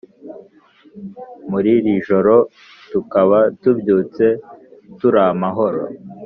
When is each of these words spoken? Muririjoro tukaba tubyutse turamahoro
Muririjoro 1.49 2.35
tukaba 2.91 3.39
tubyutse 3.61 4.25
turamahoro 4.97 5.81